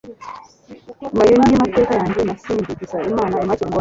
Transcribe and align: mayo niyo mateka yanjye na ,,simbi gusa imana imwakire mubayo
mayo 1.15 1.33
niyo 1.35 1.57
mateka 1.63 1.91
yanjye 1.99 2.21
na 2.23 2.35
,,simbi 2.41 2.71
gusa 2.79 2.95
imana 3.09 3.33
imwakire 3.39 3.45
mubayo 3.47 3.65